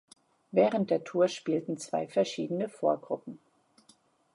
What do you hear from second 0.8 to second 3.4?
der Tour spielten zwei verschiedene Vorgruppen.